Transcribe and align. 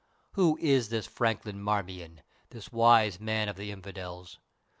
Who 0.31 0.57
is 0.59 0.89
this 0.89 1.05
Franklin 1.05 1.61
Marmion, 1.61 2.23
this 2.49 2.71
wise 2.71 3.19
man 3.19 3.47
of 3.47 3.55
the 3.55 3.69
infidels? 3.69 4.39